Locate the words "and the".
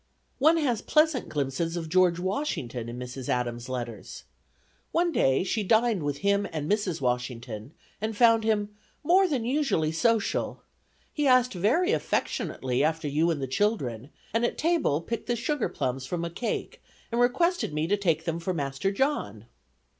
13.29-13.45